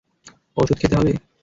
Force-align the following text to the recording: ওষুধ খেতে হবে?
ওষুধ 0.57 0.77
খেতে 0.81 0.95
হবে? 0.95 1.11